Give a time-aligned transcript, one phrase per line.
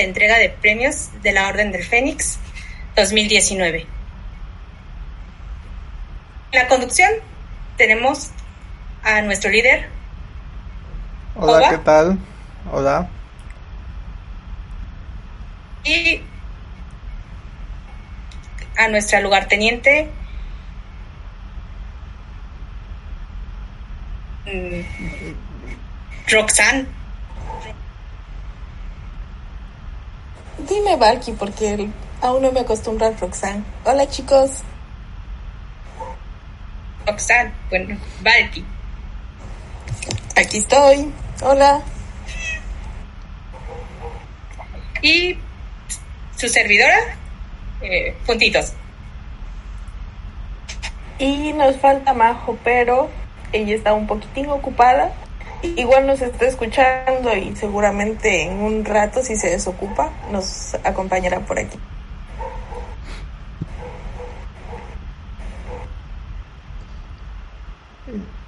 [0.00, 2.38] La entrega de premios de la Orden del Fénix
[2.96, 3.86] 2019.
[6.52, 7.10] En la conducción
[7.76, 8.30] tenemos
[9.02, 9.90] a nuestro líder.
[11.34, 11.68] Hola, Hola.
[11.68, 12.18] ¿qué tal?
[12.72, 13.08] Hola.
[15.84, 16.22] Y
[18.78, 20.08] a nuestra lugarteniente.
[24.46, 24.80] mm,
[26.32, 26.86] Roxanne.
[30.68, 31.88] Dime Valky porque
[32.20, 33.64] aún no me acostumbro a Roxanne.
[33.84, 34.62] Hola chicos.
[37.06, 38.64] Roxanne, bueno, Valky.
[40.36, 41.12] Aquí estoy.
[41.42, 41.82] Hola.
[45.02, 45.38] Y
[46.36, 47.16] su servidora,
[47.80, 48.72] eh, puntitos.
[51.18, 53.10] Y nos falta Majo, pero
[53.52, 55.12] ella está un poquitín ocupada.
[55.62, 61.58] Igual nos está escuchando y seguramente en un rato, si se desocupa, nos acompañará por
[61.58, 61.78] aquí.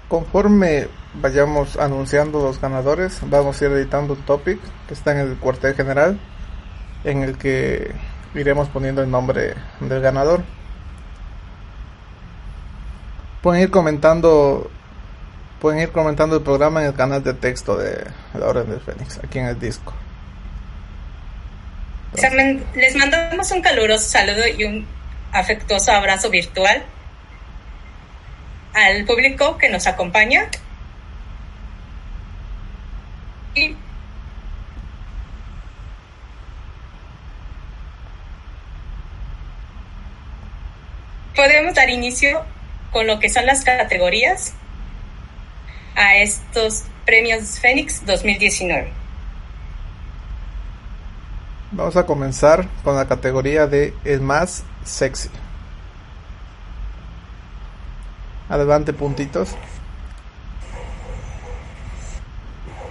[0.09, 5.37] Conforme vayamos anunciando los ganadores, vamos a ir editando un topic que está en el
[5.37, 6.19] cuartel general,
[7.05, 7.95] en el que
[8.35, 10.43] iremos poniendo el nombre del ganador.
[13.43, 14.71] Pueden ir comentando,
[15.63, 19.21] pueden ir comentando el programa en el canal de texto de la Orden del Fénix,
[19.23, 19.95] aquí en el disco.
[22.75, 24.85] Les mandamos un caluroso saludo y un
[25.31, 26.83] afectuoso abrazo virtual
[28.75, 30.49] al público que nos acompaña.
[33.55, 33.77] Y
[41.37, 42.45] podemos dar inicio
[42.91, 44.55] con lo que son las categorías
[45.95, 48.93] a estos premios Fénix 2019.
[51.73, 55.31] Vamos a comenzar con la categoría de el más sexy.
[58.49, 59.57] Adelante, puntitos.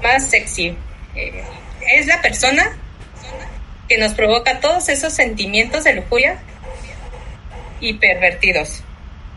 [0.02, 0.76] más sexy.
[1.16, 1.44] Eh,
[1.94, 2.76] es la persona
[3.88, 6.40] que nos provoca todos esos sentimientos de lujuria
[7.80, 8.84] y pervertidos.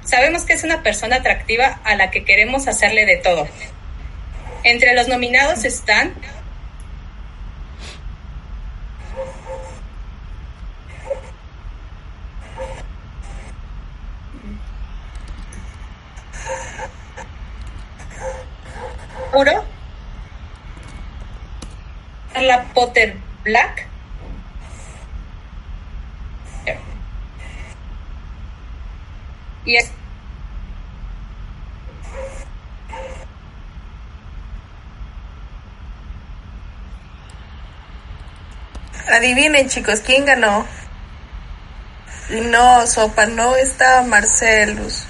[0.04, 3.48] Sabemos que es una persona atractiva a la que queremos hacerle de todo.
[4.62, 6.14] Entre los nominados están
[19.32, 19.64] Puro
[22.32, 23.93] Carla Potter Black.
[29.66, 29.78] Y
[39.10, 40.66] Adivinen chicos, ¿quién ganó?
[42.30, 45.04] No, Sopa, no está Marcelus.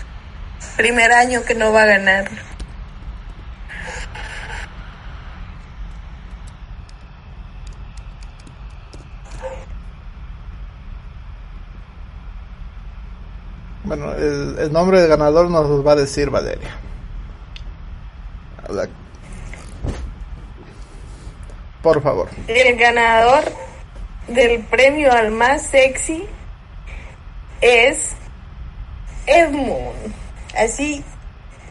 [0.76, 2.53] Primer año que no va a ganar.
[13.84, 16.78] Bueno, el, el nombre del ganador nos los va a decir Valeria.
[21.82, 22.28] Por favor.
[22.48, 23.44] El ganador
[24.28, 26.26] del premio al más sexy
[27.60, 28.12] es
[29.26, 30.14] Edmund.
[30.56, 31.04] Así,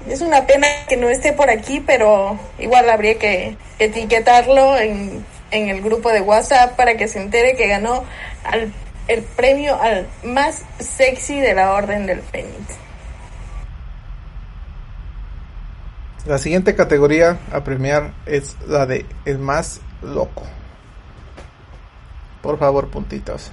[0.08, 5.70] es una pena que no esté por aquí, pero igual habría que etiquetarlo en, en
[5.70, 8.04] el grupo de WhatsApp para que se entere que ganó
[8.44, 8.72] al,
[9.08, 12.78] el premio al más sexy de la Orden del Fénix.
[16.26, 20.44] La siguiente categoría a premiar es la de el más loco.
[22.42, 23.52] Por favor, puntitos.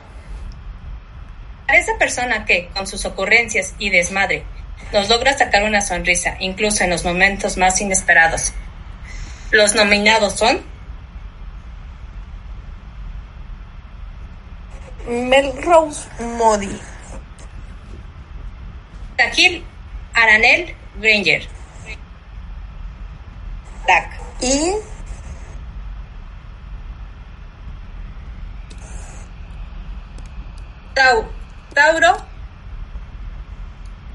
[1.67, 4.45] para esa persona que, con sus ocurrencias y desmadre,
[4.93, 8.53] nos logra sacar una sonrisa, incluso en los momentos más inesperados.
[9.51, 10.61] Los nominados son
[15.11, 16.07] Melrose
[16.39, 16.71] Modi.
[19.19, 19.65] Takil
[20.15, 21.43] Aranel Granger.
[23.85, 24.21] Black.
[24.41, 24.77] Y
[30.95, 31.25] Tau,
[31.75, 32.17] Tauro,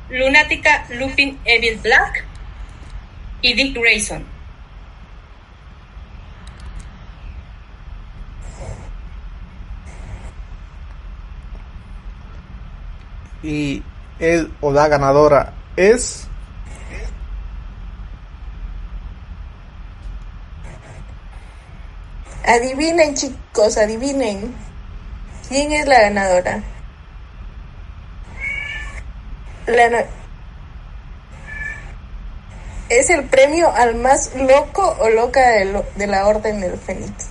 [0.10, 2.24] Lunática Lupin Evil Black
[3.42, 4.35] y Dick Grayson.
[13.46, 13.84] Y
[14.20, 16.28] el o la ganadora es
[22.46, 24.54] Adivinen, chicos, adivinen.
[25.50, 26.62] ¿Quién es la ganadora?
[29.68, 30.06] La
[32.88, 37.30] es el premio al más loco o loca de, lo- de la Orden del Fénix.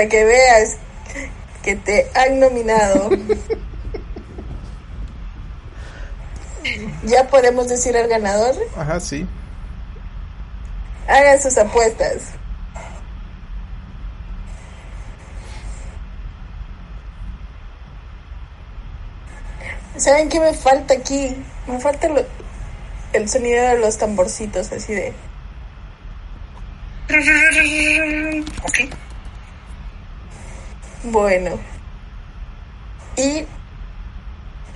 [0.00, 0.76] Para que veas
[1.62, 3.10] que te han nominado.
[7.04, 8.54] ¿Ya podemos decir al ganador?
[8.78, 9.26] Ajá, sí.
[11.06, 12.22] Hagan sus apuestas.
[19.96, 21.34] ¿Saben qué me falta aquí?
[21.66, 22.24] Me falta lo-
[23.12, 25.12] el sonido de los tamborcitos, así de...
[28.62, 28.94] Ok.
[31.04, 31.58] Bueno.
[33.16, 33.46] Y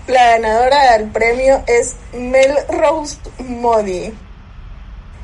[0.06, 4.12] la ganadora del premio es Mel Rose Modi.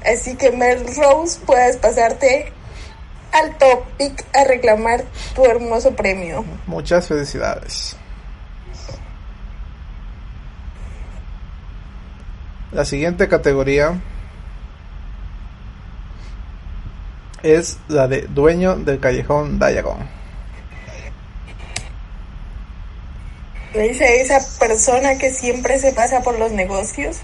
[0.04, 2.52] Así que Mel Rose, puedes pasarte
[3.32, 5.04] al topic a reclamar
[5.34, 6.44] tu hermoso premio.
[6.66, 7.96] Muchas felicidades.
[12.72, 14.00] La siguiente categoría
[17.42, 20.19] es la de dueño del callejón Diagon.
[23.74, 27.18] Dice esa persona que siempre se pasa por los negocios,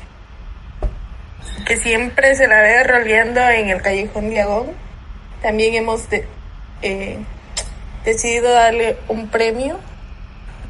[1.66, 4.68] que siempre se la ve roleando en el callejón Diagón.
[5.42, 6.04] También hemos
[6.82, 7.18] eh,
[8.04, 9.78] decidido darle un premio,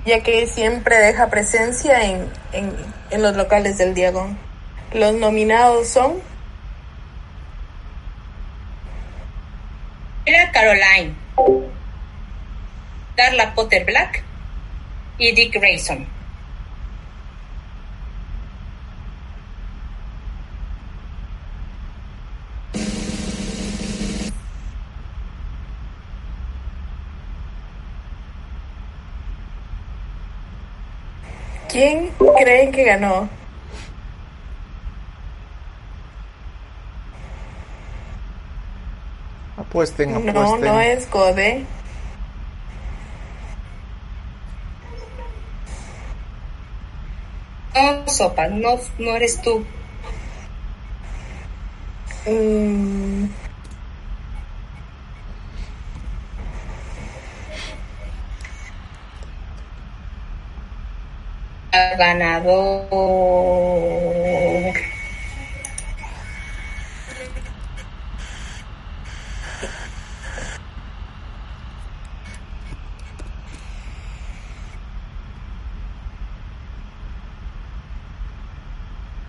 [0.06, 2.74] ya que siempre deja presencia en, en,
[3.10, 4.38] en los locales del Diagón.
[4.92, 6.14] Los nominados son
[10.24, 11.14] Era Caroline,
[13.16, 14.25] Darla Potter Black
[15.18, 16.06] y Dick Grayson.
[31.70, 33.28] ¿Quién creen que ganó?
[39.56, 40.60] Apuesten, No, apuesten.
[40.60, 41.64] no es Gode.
[47.76, 49.64] No, Sopa, no, no eres tú.
[52.26, 53.26] Mm,
[61.72, 62.86] El ganador.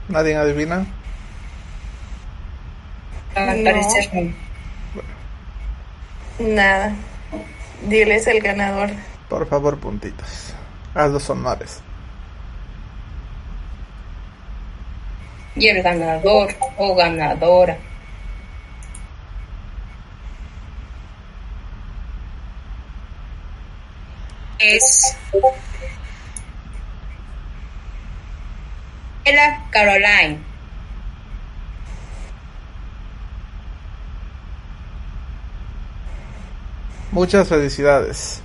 [0.09, 0.85] ¿Nadie adivina?
[3.35, 4.33] Al parecer no.
[6.40, 6.95] nada.
[7.87, 8.90] Diles el ganador.
[9.30, 10.54] Por favor, puntitos.
[10.95, 11.81] Haz los honores.
[15.56, 17.78] Y el ganador o ganadora.
[24.59, 25.17] Es
[29.28, 30.40] Ella Caroline.
[37.12, 38.42] Muchas felicidades.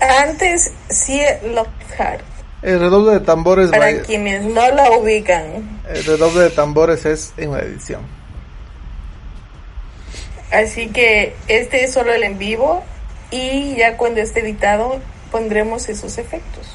[0.00, 1.20] Antes, sí,
[1.52, 2.22] Lockhart.
[2.62, 5.80] El redoble de tambores Para va- quienes no la ubican.
[5.88, 8.00] el redoble de tambores es en la edición.
[10.50, 12.82] Así que este es solo el en vivo.
[13.30, 14.98] Y ya cuando esté editado,
[15.30, 16.66] pondremos esos efectos.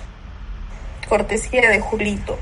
[1.09, 2.37] Cortesía de Julito.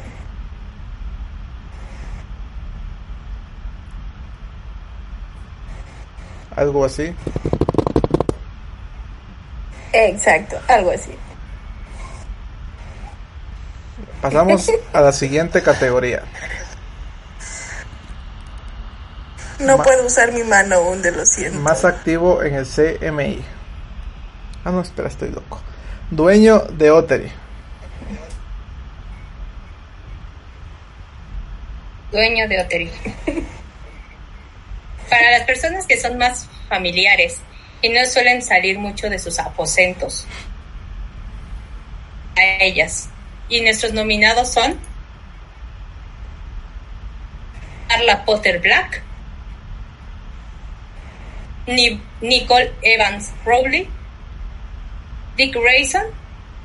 [6.55, 7.13] Algo así.
[9.93, 11.11] Exacto, algo así.
[14.21, 16.23] Pasamos a la siguiente categoría.
[19.59, 21.59] No Ma- puedo usar mi mano aún, de lo siento.
[21.59, 23.43] Más activo en el CMI.
[24.65, 25.59] Ah, no, espera, estoy loco.
[26.09, 27.31] Dueño de Oteri.
[32.11, 32.91] dueño de Oteri.
[35.11, 37.41] Para las personas que son más familiares
[37.81, 40.25] y no suelen salir mucho de sus aposentos,
[42.37, 43.09] a ellas
[43.49, 44.79] Y nuestros nominados son
[47.89, 49.03] Carla Potter Black,
[52.21, 53.89] Nicole Evans Rowley,
[55.35, 56.05] Dick Grayson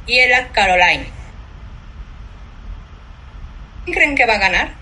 [0.06, 1.08] y Ella Caroline.
[3.84, 4.75] ¿Quién creen que va a ganar?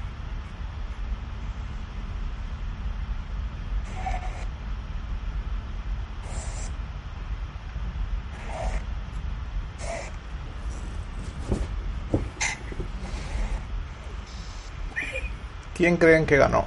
[15.75, 16.65] ¿Quién creen que ganó?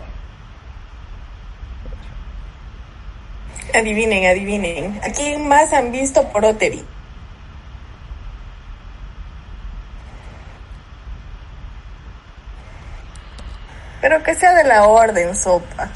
[3.74, 5.00] Adivinen, adivinen.
[5.04, 6.84] ¿A quién más han visto por Oteri?
[14.02, 15.90] Pero que sea de la orden, sopa.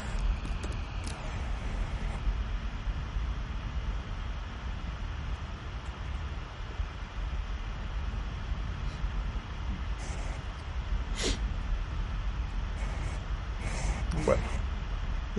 [14.24, 14.42] Bueno,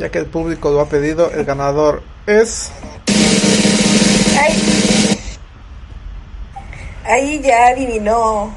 [0.03, 2.74] ya que el público lo ha pedido, el ganador es...
[4.38, 5.17] Ay.
[7.05, 8.53] Ahí ya adivinó.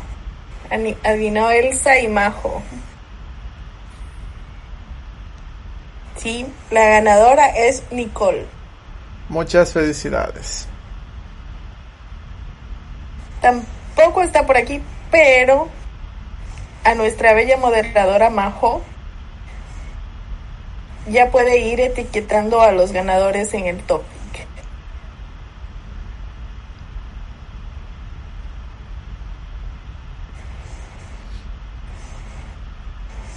[1.05, 2.65] Adivinó Elsa y Majo.
[6.17, 8.47] Sí, la ganadora es Nicole.
[9.29, 10.67] Muchas felicidades.
[13.41, 15.69] Tampoco está por aquí, pero
[16.83, 18.83] a nuestra bella moderadora Majo
[21.11, 24.07] ya puede ir etiquetando a los ganadores en el topic.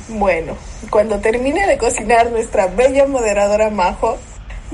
[0.09, 0.57] Bueno,
[0.89, 4.17] cuando termine de cocinar nuestra bella moderadora Majo,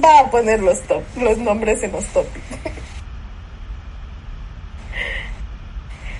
[0.01, 2.41] va a poner los, top, los nombres en los topics.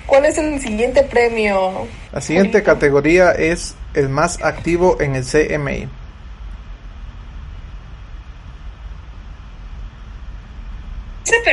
[0.06, 1.88] ¿Cuál es el siguiente premio?
[2.12, 5.88] La siguiente categoría es el más activo en el CMI.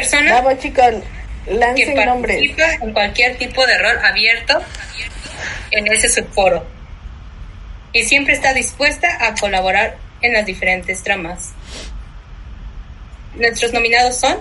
[0.02, 0.86] Esa chicos,
[1.46, 2.36] que lancen nombres.
[2.36, 4.60] participa en cualquier tipo de rol abierto
[5.70, 6.64] en ese subforo
[7.92, 11.52] y siempre está dispuesta a colaborar en las diferentes tramas.
[13.34, 14.38] Nuestros nominados son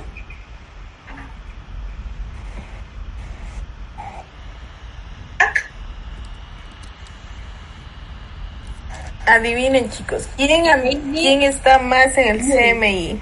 [9.26, 13.22] Adivinen chicos, ¿quién, a- ¿quién está más en el CMI?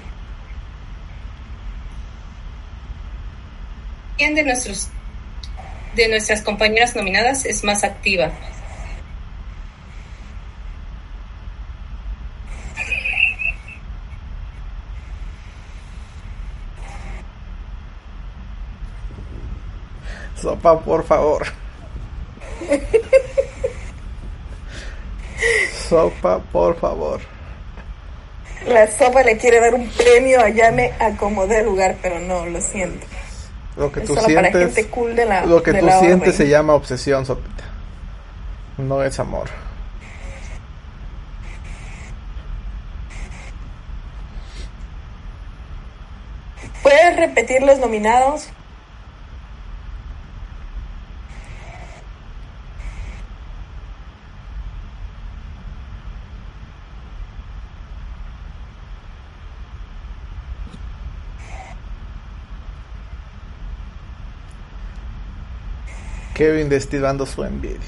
[4.20, 4.88] ¿Quién de nuestros
[5.96, 8.30] de nuestras compañeras nominadas es más activa?
[20.36, 21.46] Sopa, por favor.
[25.88, 27.22] Sopa, por favor.
[28.66, 32.44] La sopa le quiere dar un premio a Yame a como dé lugar, pero no,
[32.44, 33.06] lo siento.
[33.76, 36.34] Lo que Es tú sientes, gente cool de la lo que de tú la sientes
[36.34, 37.64] se llama obsesión, Sopita.
[38.78, 39.48] No es amor.
[46.82, 48.48] ¿Puedes repetir los nominados?
[66.40, 67.78] Kevin destilando su envidia.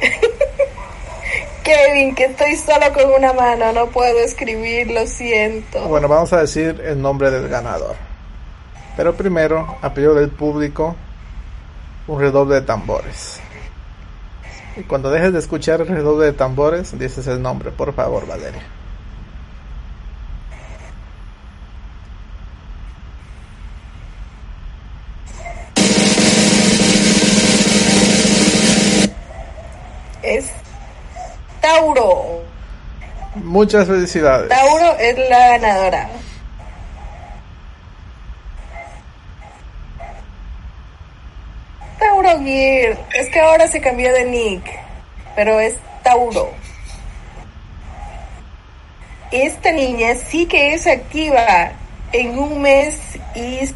[1.64, 5.88] Kevin, que estoy solo con una mano, no puedo escribir, lo siento.
[5.88, 7.96] Bueno, vamos a decir el nombre del ganador.
[8.96, 10.94] Pero primero, a pedido del público,
[12.06, 13.40] un redoble de tambores.
[14.76, 18.62] Y cuando dejes de escuchar el redoble de tambores, dices el nombre, por favor, Valeria.
[31.78, 32.42] Tauro.
[33.36, 34.48] Muchas felicidades.
[34.48, 36.08] Tauro es la ganadora.
[42.00, 42.98] Tauro Gear.
[43.14, 44.64] Es que ahora se cambió de nick.
[45.36, 46.50] Pero es Tauro.
[49.30, 51.72] Esta niña sí que es activa.
[52.10, 52.98] En un mes
[53.36, 53.74] hizo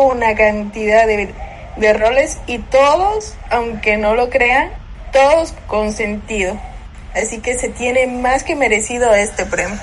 [0.00, 1.34] una cantidad de,
[1.76, 4.70] de roles y todos, aunque no lo crean,
[5.12, 6.56] todos con sentido.
[7.14, 9.78] Así que se tiene más que merecido este premio.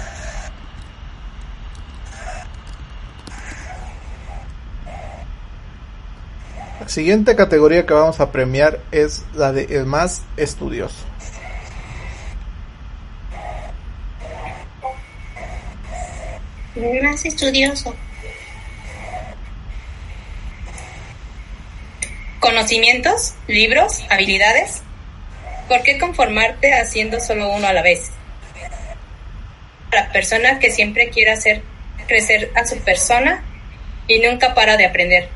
[6.89, 11.05] siguiente categoría que vamos a premiar es la de el más estudioso.
[16.75, 17.93] El más estudioso.
[22.39, 24.81] Conocimientos, libros, habilidades.
[25.69, 28.09] ¿Por qué conformarte haciendo solo uno a la vez?
[29.91, 31.61] La persona que siempre quiere hacer
[32.07, 33.43] crecer a su persona
[34.07, 35.29] y nunca para de aprender.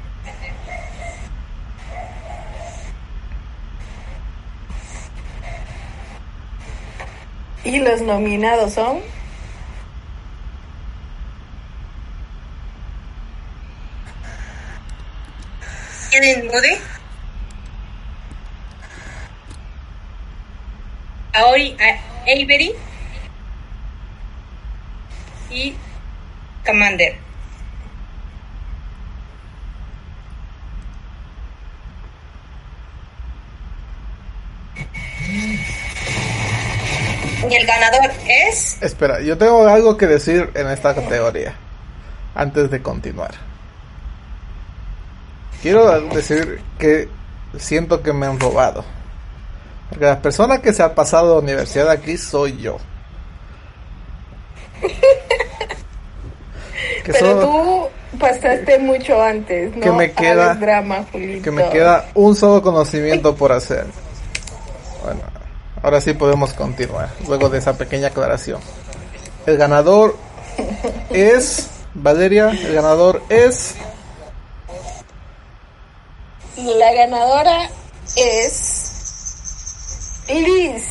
[7.64, 9.02] Y los nominados son
[16.52, 16.78] Moody,
[21.34, 21.76] Aori
[22.26, 22.74] Avery
[25.50, 25.76] y
[26.66, 27.16] Commander.
[37.50, 41.54] Y el ganador es Espera, yo tengo algo que decir en esta categoría
[42.36, 43.32] antes de continuar.
[45.62, 47.10] Quiero decir que
[47.58, 48.84] siento que me han robado.
[49.94, 52.78] Porque la persona que se ha pasado de universidad aquí soy yo.
[57.06, 57.42] Que Pero solo-
[58.12, 59.82] tú pasaste mucho antes, ¿no?
[59.82, 63.86] Que me queda- drama, que me queda un solo conocimiento por hacer.
[65.04, 65.20] Bueno,
[65.82, 68.62] ahora sí podemos continuar, luego de esa pequeña aclaración.
[69.46, 70.16] El ganador
[71.12, 73.76] es Valeria, el ganador es
[76.56, 77.70] La ganadora
[78.16, 78.83] es
[80.28, 80.84] Liz,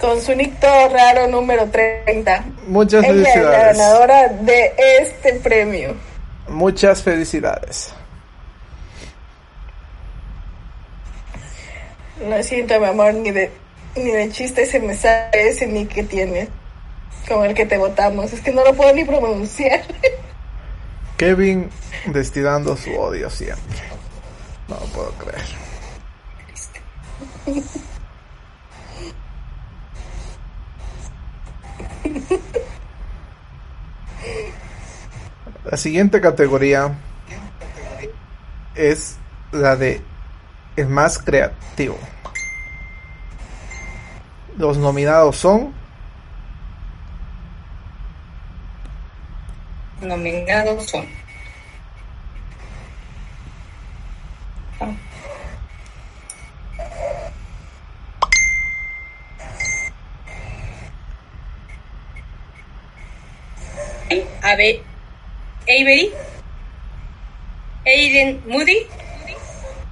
[0.00, 2.44] con su nicto raro número 30.
[2.66, 3.78] muchas Ella es la felicidades.
[3.78, 5.94] ganadora de este premio.
[6.48, 7.90] Muchas felicidades.
[12.28, 13.50] Lo siento, mi amor, ni de,
[13.96, 16.48] ni de chiste se me sale ese nick que tiene.
[17.28, 18.32] Con el que te votamos.
[18.32, 19.82] Es que no lo puedo ni pronunciar.
[21.16, 21.68] Kevin
[22.06, 23.76] destilando su odio siempre.
[24.68, 25.44] No lo puedo creer.
[35.64, 36.94] La siguiente categoría
[38.74, 39.16] es
[39.52, 40.00] la de
[40.76, 41.98] el más creativo.
[44.56, 45.74] Los nominados son
[50.00, 51.06] nominados son
[64.42, 66.10] Avery,
[67.86, 68.86] Aiden Moody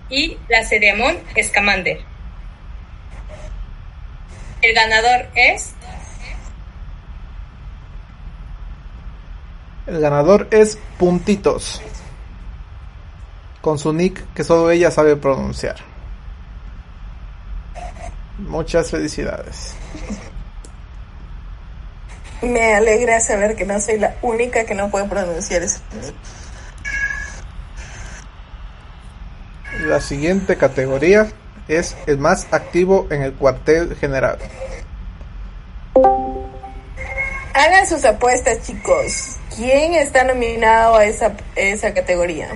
[0.09, 1.99] y la Sedemon Scamander.
[4.63, 5.77] El ganador es
[9.87, 11.81] El ganador es Puntitos.
[13.61, 15.77] Con su nick que solo ella sabe pronunciar.
[18.39, 19.75] Muchas felicidades.
[22.47, 25.81] Me alegra saber que no soy la única que no puede pronunciar ese.
[29.83, 31.29] La siguiente categoría
[31.69, 34.39] es el más activo en el cuartel general.
[37.53, 39.37] Hagan sus apuestas, chicos.
[39.55, 42.49] ¿Quién está nominado a esa, esa categoría?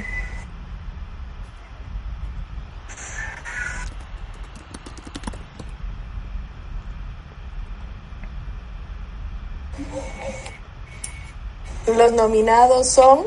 [12.01, 13.27] Los nominados son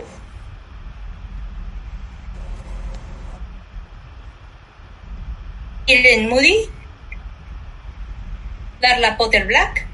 [5.86, 6.72] Eden Moody,
[8.82, 9.86] Darla Potter Black,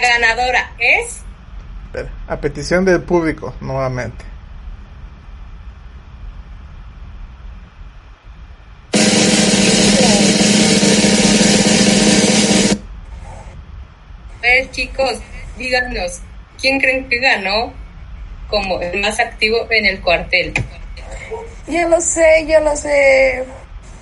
[0.00, 1.22] la ganadora es
[2.26, 4.24] A petición del público, nuevamente.
[14.38, 15.18] A ver, chicos,
[15.56, 16.20] díganos,
[16.60, 17.72] ¿quién creen que ganó
[18.48, 20.52] como el más activo en el cuartel?
[21.66, 23.44] Yo lo sé, yo lo sé.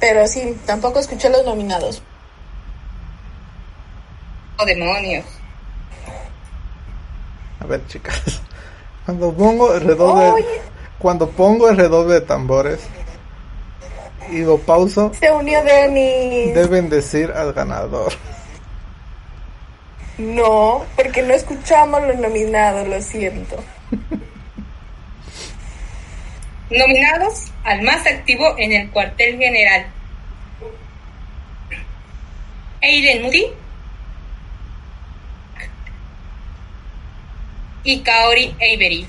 [0.01, 2.03] Pero sí, tampoco escuché los nominados.
[4.59, 5.36] ¡Oh, demonios!
[7.67, 8.23] A ver, chicas.
[9.05, 10.61] Cuando pongo el redoble, Oye.
[10.99, 12.79] Cuando pongo el redoble de tambores
[14.31, 16.55] y lo pauso, Se unió Denis.
[16.55, 18.13] deben decir al ganador.
[20.19, 23.57] No, porque no escuchamos los nominados, lo siento.
[26.71, 29.87] Nominados al más activo en el cuartel general.
[32.81, 33.47] Aiden Moody
[37.87, 39.07] y Kaori Avery.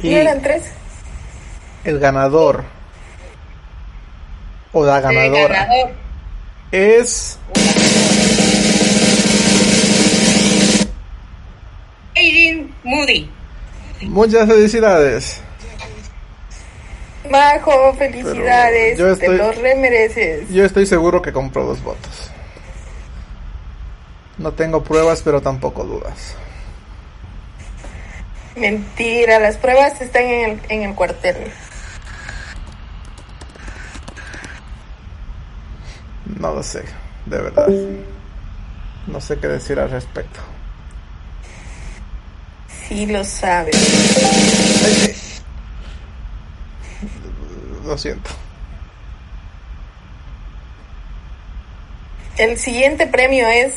[0.00, 0.64] Y ¿No eran tres?
[1.84, 2.64] el ganador
[4.72, 5.90] o la El ganadora ganador
[6.72, 7.38] es
[12.16, 13.28] Aiden Moody.
[14.02, 15.40] muchas felicidades.
[17.30, 18.96] Majo, felicidades.
[18.96, 20.50] Pero yo estoy- Te los remereces.
[20.50, 22.31] Yo estoy seguro que compró los votos.
[24.38, 26.36] No tengo pruebas, pero tampoco dudas.
[28.56, 31.36] Mentira, las pruebas están en el, en el cuartel.
[36.38, 36.84] No lo sé,
[37.26, 37.68] de verdad.
[39.06, 40.40] No sé qué decir al respecto.
[42.88, 43.74] Sí lo sabes.
[44.84, 45.16] Ay.
[47.86, 48.30] Lo siento.
[52.36, 53.74] El siguiente premio es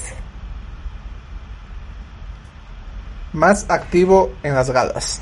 [3.35, 5.21] Más activo en las galas.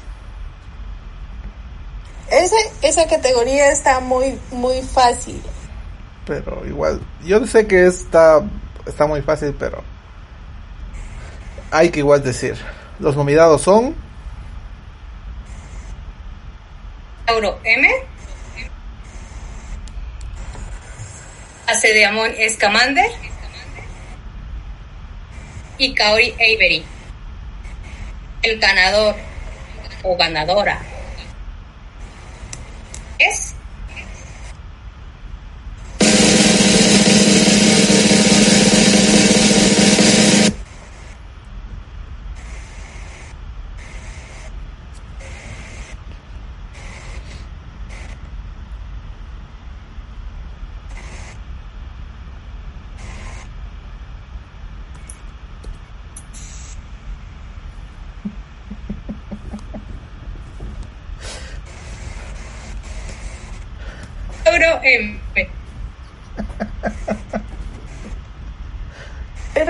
[2.30, 5.42] esa, esa categoría está muy muy fácil.
[6.26, 8.44] Pero igual, yo sé que está,
[8.86, 9.84] está muy fácil, pero
[11.72, 12.56] hay que igual decir.
[13.00, 13.96] Los nominados son
[17.26, 17.90] Tauro M.
[21.66, 23.10] Acedeamón Escamander.
[25.80, 26.86] Y Kaori Avery.
[28.44, 29.16] El ganador
[30.04, 30.82] o ganadora.
[33.18, 33.53] Es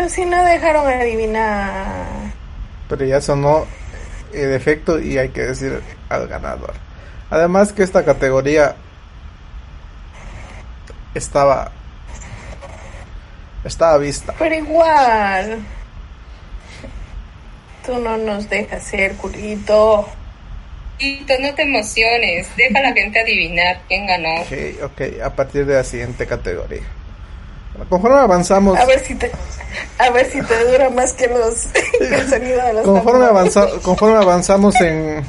[0.03, 2.05] Pero si no dejaron adivinar.
[2.89, 3.65] pero ya sonó
[4.33, 6.73] el efecto y hay que decir al ganador.
[7.29, 8.75] Además que esta categoría
[11.15, 11.71] estaba
[13.63, 14.33] estaba vista.
[14.37, 15.59] Pero igual.
[17.85, 20.09] Tú no nos dejas ser, culito.
[20.97, 22.49] Tito, no te emociones.
[22.57, 24.41] Deja a la gente adivinar quién ganó.
[24.41, 26.83] Ok, ok, a partir de la siguiente categoría.
[27.89, 29.31] Conforme avanzamos, A ver si te,
[29.97, 31.65] a ver si te dura más que los
[31.99, 35.23] que el sonido de los conforme, avanza- conforme avanzamos en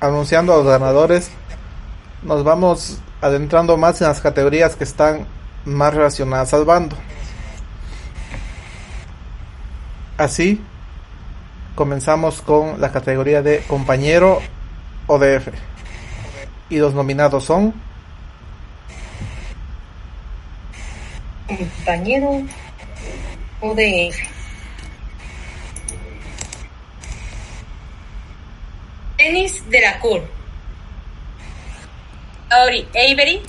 [0.00, 1.30] anunciando a los ganadores,
[2.22, 5.26] nos vamos adentrando más en las categorías que están
[5.64, 6.96] más relacionadas al bando.
[10.18, 10.60] Así,
[11.74, 14.40] comenzamos con la categoría de compañero
[15.06, 15.48] ODF.
[16.68, 17.74] Y los nominados son
[21.46, 22.42] Compañero
[23.60, 24.16] ODF.
[29.18, 30.22] Dennis la Cour.
[32.48, 33.42] Kaori Avery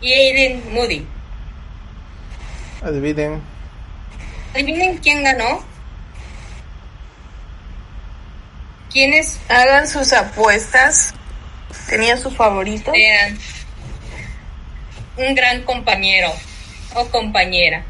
[0.00, 1.06] y Aiden Moody.
[2.82, 3.40] Adivinen.
[4.54, 5.62] Adivinen quién ganó.
[8.92, 11.14] ¿Quiénes Hagan sus apuestas.
[11.88, 12.94] ¿Tenía sus favoritos?
[12.94, 13.38] sean
[15.16, 16.32] un gran compañero
[16.94, 17.82] o compañera?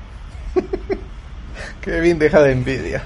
[1.83, 3.03] Kevin deja de envidia.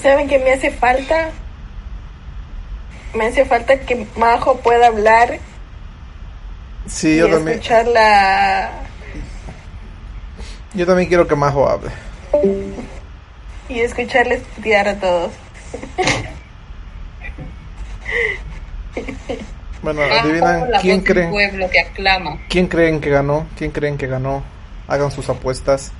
[0.00, 1.30] ¿Saben qué me hace falta?
[3.14, 5.38] Me hace falta que Majo pueda hablar
[6.86, 8.70] Sí, y yo también, escuchar la...
[10.74, 11.90] yo también quiero que Majo hable.
[13.68, 15.32] y escucharles tirar a todos.
[19.82, 22.38] Bueno, adivinan quién creen, pueblo que aclama.
[22.48, 24.42] quién creen que ganó, quién creen que ganó.
[24.88, 25.92] Hagan sus apuestas.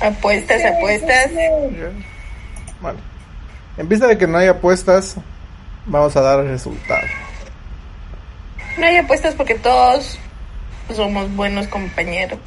[0.00, 1.30] Apuestas, apuestas.
[2.80, 2.98] Bueno,
[3.76, 5.16] en vista de que no hay apuestas,
[5.86, 7.06] Vamos a dar el resultado.
[8.78, 10.18] No hay apuestas porque todos
[10.94, 12.38] somos buenos compañeros.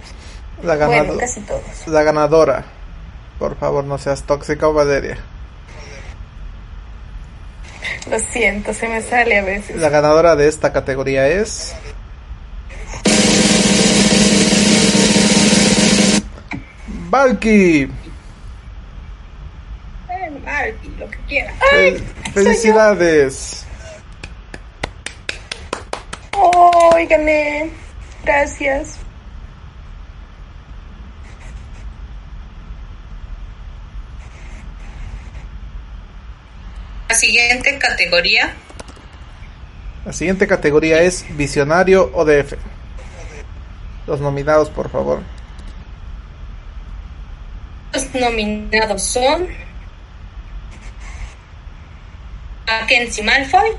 [0.64, 1.62] La, Bueno, ganado- casi todos.
[1.88, 2.66] la ganadora.
[3.40, 5.18] Por favor, no seas tóxica o Valeria.
[8.10, 9.76] Lo siento, se me sale a veces.
[9.78, 11.76] La ganadora de esta categoría es.
[17.10, 17.90] Valky.
[20.44, 21.54] Marty, lo que quiera.
[21.72, 23.66] Fel- Felicidades.
[26.34, 27.70] ¡Oh, gané!
[28.24, 28.98] Gracias.
[37.18, 38.54] Siguiente categoría,
[40.06, 42.54] La siguiente categoría es Visionario ODF.
[44.06, 45.22] Los nominados, por favor.
[47.94, 49.48] los nominados son
[52.68, 53.70] Mackenzie Malfoy,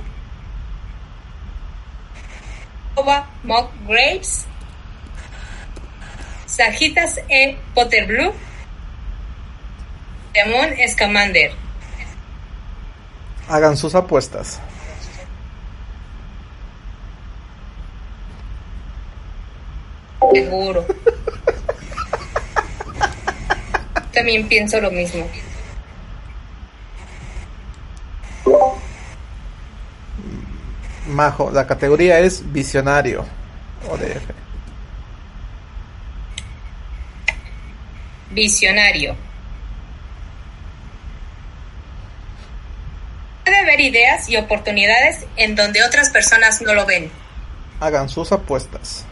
[2.94, 4.46] Oba Mock Graves,
[6.46, 7.56] Sajitas E.
[7.74, 8.32] Potterblue,
[10.34, 11.67] Demon Scamander.
[13.48, 14.60] Hagan sus apuestas.
[20.32, 20.84] Seguro.
[24.12, 25.26] También pienso lo mismo.
[31.06, 33.24] Majo, la categoría es Visionario
[33.88, 34.24] ODF.
[38.30, 39.27] Visionario.
[43.78, 47.10] Ver ideas y oportunidades en donde otras personas no lo ven.
[47.80, 49.04] Hagan sus apuestas.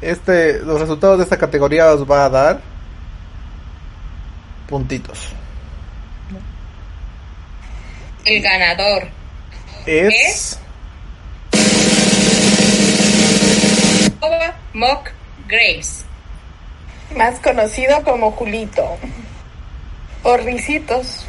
[0.00, 2.60] Este, los resultados de esta categoría os va a dar
[4.68, 5.28] puntitos.
[8.24, 9.08] El ganador
[9.86, 10.58] Es
[14.20, 15.10] Oba Mock
[15.46, 16.04] Graves.
[17.16, 18.98] Más conocido como Julito.
[20.22, 21.23] O Ricitos.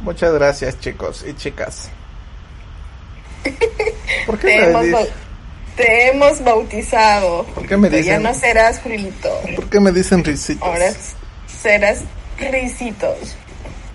[0.00, 1.90] Muchas gracias chicos y chicas.
[4.26, 5.08] ¿Por qué Te hemos,
[5.76, 7.44] te hemos bautizado.
[7.54, 8.06] ¿Por qué me Julito.
[8.06, 9.30] Ya dicen- no serás Julito.
[9.56, 10.66] ¿Por qué me dicen risitos?
[10.66, 10.92] Ahora
[11.46, 12.02] serás
[12.38, 13.36] Ricitos.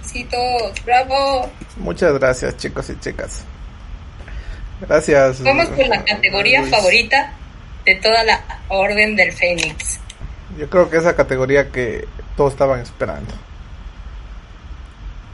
[0.06, 0.86] Citos.
[0.86, 1.50] Bravo.
[1.78, 3.42] Muchas gracias chicos y chicas.
[4.82, 5.42] Gracias.
[5.42, 6.72] Vamos por la categoría Luis.
[6.72, 7.34] favorita
[7.86, 10.00] de toda la Orden del Fénix.
[10.60, 13.34] Yo creo que esa categoría que todos estaban esperando.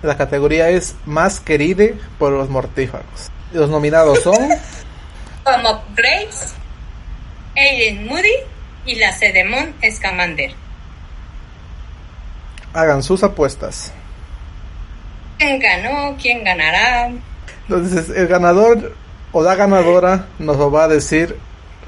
[0.03, 1.85] La categoría es más querida
[2.17, 3.29] por los mortífagos.
[3.53, 4.49] Los nominados son
[5.63, 6.53] Mock Graves,
[7.55, 8.33] Aiden Moody
[8.85, 10.53] y la Cedemon Scamander.
[12.73, 13.91] hagan sus apuestas.
[15.37, 16.15] ¿Quién ganó?
[16.21, 17.11] ¿Quién ganará?
[17.67, 18.95] Entonces el ganador
[19.31, 21.37] o la ganadora nos lo va a decir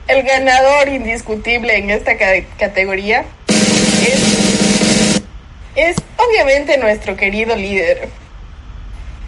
[0.08, 4.52] El ganador indiscutible en esta ca- categoría es,
[5.75, 8.09] es obviamente nuestro querido líder.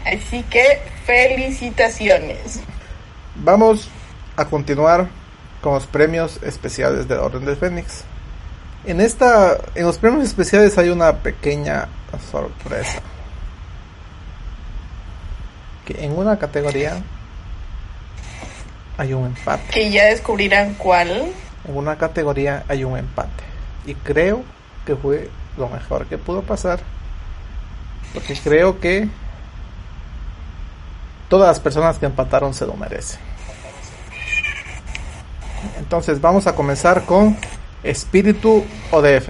[0.06, 2.60] Así que felicitaciones.
[3.36, 3.90] Vamos
[4.36, 5.08] a continuar
[5.62, 8.04] con los premios especiales de la Orden del Fénix.
[8.86, 11.88] En esta, en los premios especiales hay una pequeña
[12.32, 13.02] sorpresa.
[15.86, 17.02] Que en una categoría
[18.98, 19.74] hay un empate.
[19.74, 21.32] Que ya descubrirán cuál.
[21.68, 23.44] En una categoría hay un empate.
[23.88, 24.44] Y creo
[24.86, 26.80] que fue lo mejor que pudo pasar.
[28.14, 29.08] Porque creo que
[31.30, 33.20] todas las personas que empataron se lo merecen.
[35.78, 37.38] Entonces vamos a comenzar con
[37.84, 39.30] Espíritu ODF.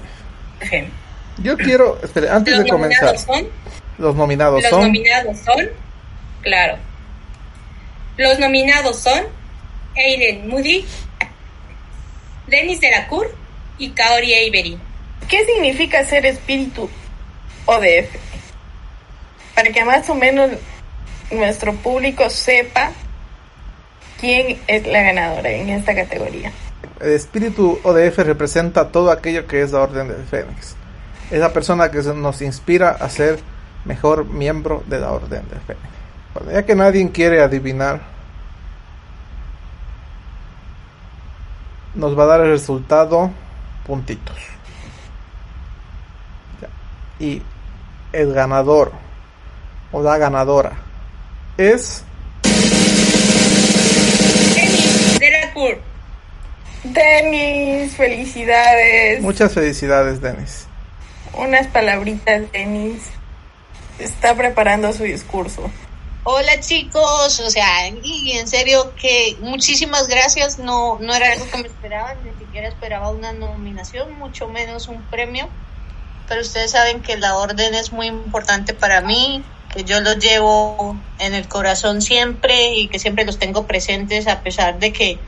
[1.38, 3.48] Yo quiero, espere, antes Los de comenzar, nominados son
[3.98, 5.70] los nominados Los son nominados son,
[6.42, 6.78] claro.
[8.18, 9.24] Los nominados son
[9.98, 10.86] Aiden Moody,
[12.48, 13.34] Dennis Delacour
[13.78, 14.80] y Kaori Avery.
[15.30, 16.90] ¿Qué significa ser espíritu
[17.66, 18.16] ODF?
[19.56, 20.52] Para que más o menos
[21.32, 22.92] nuestro público sepa
[24.20, 26.52] quién es la ganadora en esta categoría.
[27.00, 30.76] El espíritu ODF representa todo aquello que es la Orden del Fénix.
[31.32, 33.40] Es la persona que nos inspira a ser
[33.84, 35.86] mejor miembro de la Orden del Fénix.
[36.34, 38.02] Bueno, ya que nadie quiere adivinar,
[41.96, 43.32] nos va a dar el resultado
[43.86, 44.55] puntitos.
[47.20, 47.42] Y
[48.12, 48.92] el ganador
[49.92, 50.74] o la ganadora
[51.58, 52.04] es
[54.54, 55.80] Dennis Delacour.
[56.84, 59.22] Denis, felicidades.
[59.22, 60.68] muchas felicidades, Denis.
[61.34, 63.02] Unas palabritas, Denis.
[64.00, 65.70] está preparando su discurso.
[66.28, 71.58] Hola chicos, o sea, y en serio que muchísimas gracias, no, no era algo que
[71.58, 75.48] me esperaban, ni siquiera esperaba una nominación, mucho menos un premio,
[76.28, 80.98] pero ustedes saben que la orden es muy importante para mí, que yo los llevo
[81.20, 85.20] en el corazón siempre y que siempre los tengo presentes a pesar de que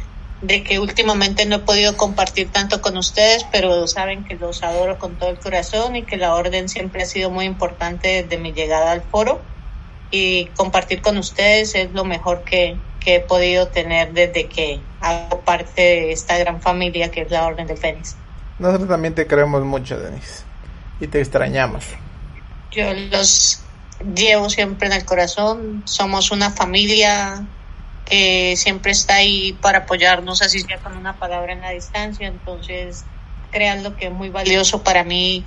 [0.41, 4.99] de que últimamente no he podido compartir tanto con ustedes, pero saben que los adoro
[4.99, 8.53] con todo el corazón y que la orden siempre ha sido muy importante desde mi
[8.53, 9.41] llegada al foro
[10.11, 15.41] y compartir con ustedes es lo mejor que, que he podido tener desde que hago
[15.41, 18.15] parte de esta gran familia que es la Orden del Fénix.
[18.59, 20.43] Nosotros también te queremos mucho, Denise,
[20.99, 21.85] y te extrañamos.
[22.71, 23.61] Yo los
[24.15, 27.45] llevo siempre en el corazón, somos una familia
[28.05, 32.27] que siempre está ahí para apoyarnos, así sea con una palabra en la distancia.
[32.27, 33.03] Entonces,
[33.51, 35.43] créanlo que es muy valioso para mí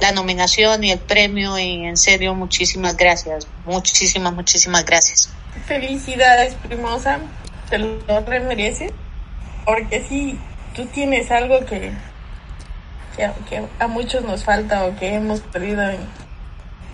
[0.00, 5.30] la nominación y el premio y en serio muchísimas gracias, muchísimas, muchísimas gracias.
[5.66, 7.20] Felicidades, primosa,
[7.70, 8.00] te lo
[8.46, 8.92] mereces,
[9.64, 10.38] porque si
[10.74, 11.92] tú tienes algo que,
[13.16, 15.98] que, a muchos nos falta o que hemos perdido en,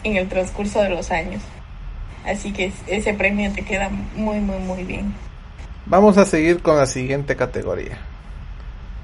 [0.05, 1.43] en el transcurso de los años.
[2.25, 5.15] Así que ese premio te queda muy, muy, muy bien.
[5.87, 7.99] Vamos a seguir con la siguiente categoría.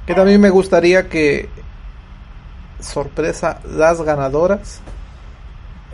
[0.06, 1.48] Que también me gustaría que,
[2.80, 4.80] sorpresa, las ganadoras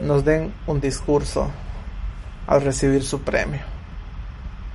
[0.00, 1.50] nos den un discurso
[2.46, 3.60] al recibir su premio.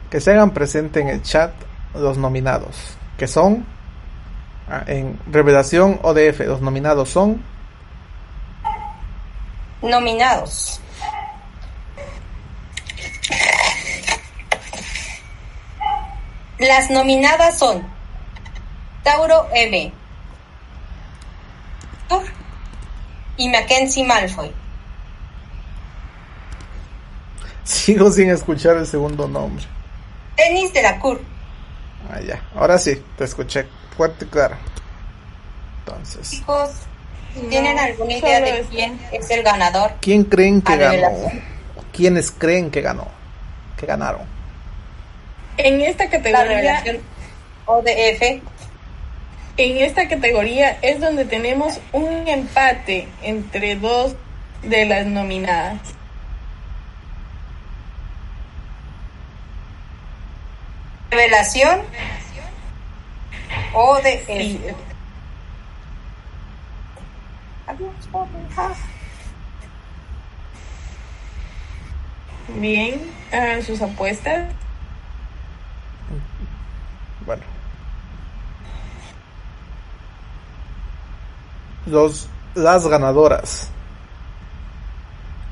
[0.10, 1.52] Que se hagan presente en el chat
[1.94, 3.66] los nominados, que son,
[4.88, 7.42] en revelación ODF, los nominados son...
[9.82, 10.82] Nominados.
[16.60, 17.88] Las nominadas son
[19.04, 19.94] Tauro M.
[23.38, 24.52] y Mackenzie Malfoy.
[27.64, 29.64] Sigo sin escuchar el segundo nombre.
[30.36, 31.22] Denis de la Cour.
[32.10, 32.42] Ah, ya.
[32.56, 34.56] Ahora sí, te escuché fuerte y claro.
[35.80, 36.30] Entonces.
[36.30, 36.70] Chicos,
[37.50, 39.92] ¿tienen no, alguna idea de quién es el ganador?
[40.00, 41.32] ¿Quién creen que ganó?
[41.92, 43.08] ¿Quiénes creen que ganó?
[43.76, 44.22] Que ganaron.
[45.58, 46.84] En esta categoría
[47.66, 48.42] ODF
[49.58, 54.16] en esta categoría es donde tenemos un empate entre dos
[54.62, 55.80] de las nominadas.
[61.10, 61.82] Revelación
[63.78, 64.60] o de sí.
[72.56, 73.00] Bien,
[73.32, 74.50] hagan sus apuestas.
[77.26, 77.44] Bueno.
[81.86, 83.70] Los, las ganadoras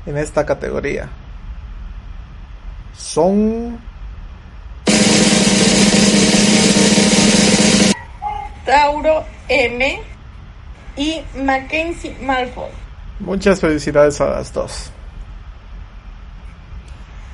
[0.04, 1.08] en esta categoría
[2.96, 3.78] son
[8.66, 10.02] Tauro M
[10.96, 12.70] y Mackenzie Malfoy.
[13.20, 14.90] Muchas felicidades a las dos.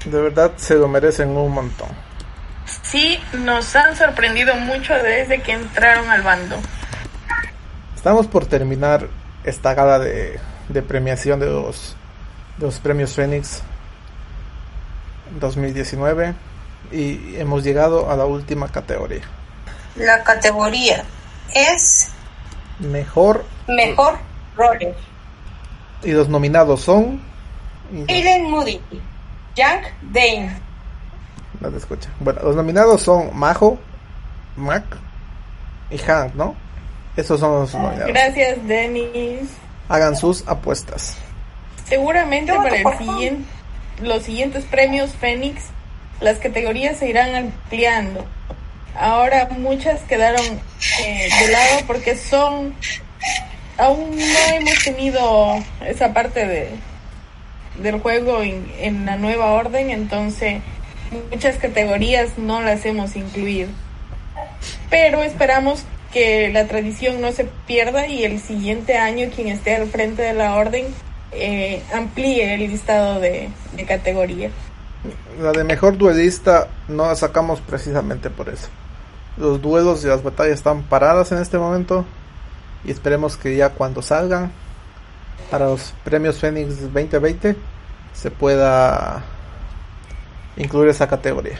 [0.05, 1.89] De verdad se lo merecen un montón.
[2.83, 6.57] Sí, nos han sorprendido mucho desde que entraron al bando.
[7.97, 9.09] Estamos por terminar
[9.45, 11.97] esta gala de, de premiación de los,
[12.59, 13.63] de los premios Phoenix
[15.41, 16.35] 2019
[16.91, 19.23] y hemos llegado a la última categoría.
[19.97, 21.05] La categoría
[21.55, 22.11] es
[22.79, 24.19] Mejor Mejor
[24.57, 24.95] Roller.
[26.03, 27.21] Y los nominados son
[28.09, 28.81] Aiden Moody,
[29.55, 30.57] Jack Dane.
[31.61, 32.11] No te escucha.
[32.21, 33.79] Bueno, los nominados son Majo,
[34.57, 34.85] Mac
[35.91, 36.55] y Hank, ¿no?
[37.17, 38.09] Esos son los nominados.
[38.09, 39.51] Gracias, Denis.
[39.89, 41.17] Hagan sus apuestas.
[41.85, 43.45] Seguramente para el siguiente,
[44.01, 45.65] los siguientes premios Fénix,
[46.21, 48.25] las categorías se irán ampliando.
[48.99, 50.45] Ahora muchas quedaron
[51.03, 52.75] eh, de lado porque son
[53.79, 56.69] aún no hemos tenido esa parte de
[57.81, 60.61] del juego en, en la nueva orden, entonces
[61.31, 63.71] muchas categorías no las hemos incluido.
[64.91, 69.89] Pero esperamos que la tradición no se pierda y el siguiente año quien esté al
[69.89, 70.87] frente de la orden
[71.33, 74.51] eh, amplíe el listado de, de categoría.
[75.41, 78.69] La de mejor duelista no la sacamos precisamente por eso.
[79.37, 82.05] Los duelos y las batallas están paradas en este momento
[82.85, 84.53] y esperemos que ya cuando salgan
[85.51, 87.57] para los premios Fénix 2020
[88.13, 89.23] se pueda
[90.57, 91.59] incluir esa categoría.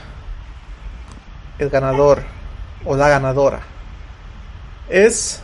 [1.59, 2.23] El ganador
[2.85, 3.61] o la ganadora
[4.89, 5.41] es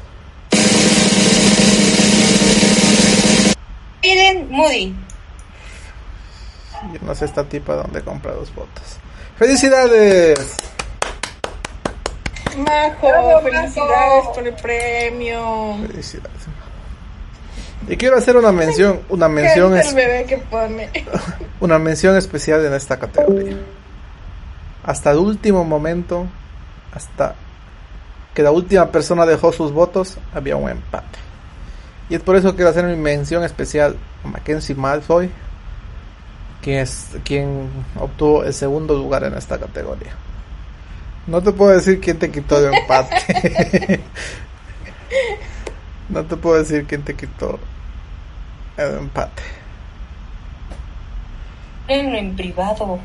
[4.03, 4.95] Aiden Moody.
[6.93, 8.99] Yo no sé esta tipa dónde compra los votos.
[9.37, 10.68] ¡Felicidades!
[12.59, 15.77] Majo, felicidades por el premio.
[15.87, 16.49] Felicidades.
[17.89, 20.91] Y quiero hacer una mención, una mención ¿Qué es es, el bebé que pone?
[21.61, 23.57] una mención especial en esta categoría.
[24.85, 26.27] Hasta el último momento,
[26.93, 27.35] hasta
[28.35, 31.19] que la última persona dejó sus votos, había un empate.
[32.11, 35.31] Y es por eso que quiero hacer mi mención especial a Mackenzie Malfoy,
[36.63, 40.13] que es quien obtuvo el segundo lugar en esta categoría.
[41.33, 44.01] No te puedo decir quién te quitó el empate.
[46.09, 47.59] no te puedo decir quién te quitó
[48.79, 49.43] el empate.
[51.87, 52.99] En, en privado.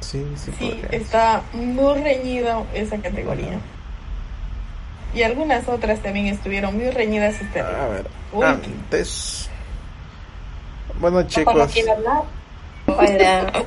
[0.00, 3.58] Sí, sí, Sí, está muy reñido esa categoría.
[5.14, 7.40] Y algunas otras también estuvieron muy reñidas.
[7.40, 8.44] este A ver, Uy.
[8.44, 9.48] antes.
[11.00, 12.22] Bueno, chicos, quiere hablar.
[12.86, 13.52] Hola,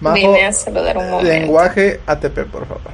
[0.00, 1.32] Majo, vine a saludar un momento.
[1.32, 2.92] lenguaje ATP, por favor.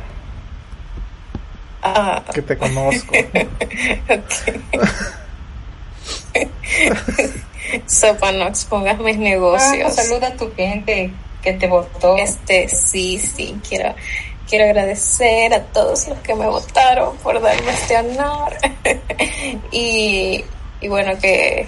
[1.82, 3.12] Ah, Que te conozco.
[7.86, 9.94] Sopa, no expongas mis negocios.
[9.94, 11.10] saluda a tu gente
[11.42, 12.16] que te votó.
[12.16, 13.94] Este, sí, sí, quiero,
[14.48, 18.54] quiero agradecer a todos los que me votaron por darme este honor.
[19.72, 20.44] y,
[20.80, 21.66] y bueno, que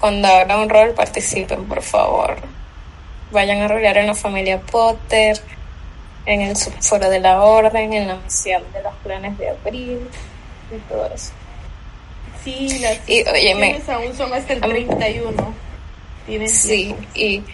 [0.00, 2.36] cuando hagan un rol participen, por favor.
[3.34, 5.38] Vayan a rolear en la familia Potter,
[6.24, 10.08] en el subforo de la Orden, en la misión de los planes de abril
[10.74, 11.32] y todo eso.
[12.44, 15.52] Sí, las Y, inscripciones aún son hasta el a mí- 31.
[16.26, 17.48] Tienen Sí, tiempo.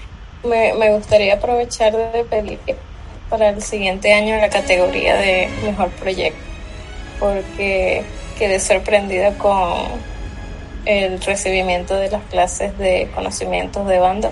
[0.44, 2.58] y me, me gustaría aprovechar de pedir
[3.30, 6.38] para el siguiente año la categoría de mejor proyecto,
[7.18, 8.02] porque
[8.38, 9.78] quedé sorprendida con
[10.84, 14.30] el recibimiento de las clases de conocimientos de banda,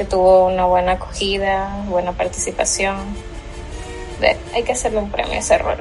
[0.00, 2.96] que tuvo una buena acogida, buena participación.
[4.18, 5.76] De- hay que hacerle un premio a ese rol.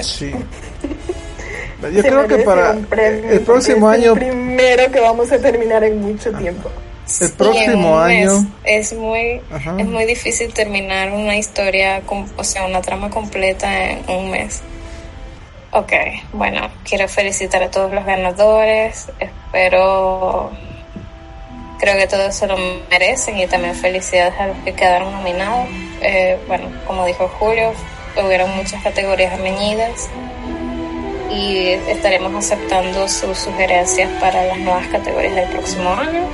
[0.00, 0.32] Sí.
[1.82, 5.38] Yo Se creo que para premio, el próximo es año, el primero que vamos a
[5.38, 6.68] terminar en mucho tiempo.
[6.68, 9.76] el Sí, próximo mes año, es muy Ajá.
[9.78, 12.02] es muy difícil terminar una historia
[12.36, 14.60] o sea una trama completa en un mes
[15.72, 15.92] Ok,
[16.34, 20.50] bueno quiero felicitar a todos los ganadores espero
[21.78, 22.56] creo que todos se lo
[22.90, 25.68] merecen y también felicidades a los que quedaron nominados
[26.00, 27.72] Eh, bueno como dijo Julio
[28.24, 30.08] hubieron muchas categorías reñidas
[31.30, 36.28] y estaremos aceptando sus sugerencias para las nuevas categorías del próximo año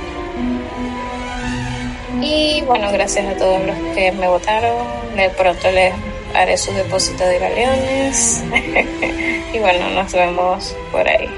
[2.21, 4.87] y bueno, gracias a todos los que me votaron.
[5.15, 5.93] De pronto les
[6.33, 8.43] haré su depósito de galeones.
[9.53, 11.29] y bueno, nos vemos por ahí.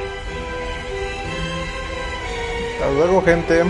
[2.74, 3.64] hasta luego, gente.